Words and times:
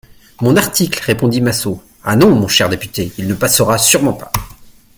Mon 0.41 0.55
article, 0.57 0.99
répondit 1.03 1.41
Massot, 1.41 1.79
ah! 2.03 2.15
non, 2.15 2.31
mon 2.33 2.47
cher 2.47 2.69
député, 2.69 3.11
il 3.19 3.27
ne 3.27 3.35
passera 3.35 3.77
sûrement 3.77 4.13
pas. 4.13 4.31